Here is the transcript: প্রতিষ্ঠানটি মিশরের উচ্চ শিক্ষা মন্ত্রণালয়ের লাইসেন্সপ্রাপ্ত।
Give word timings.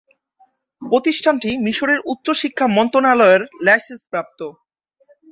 প্রতিষ্ঠানটি 0.81 1.49
মিশরের 1.65 1.99
উচ্চ 2.05 2.27
শিক্ষা 2.41 2.65
মন্ত্রণালয়ের 2.77 3.41
লাইসেন্সপ্রাপ্ত। 3.65 4.39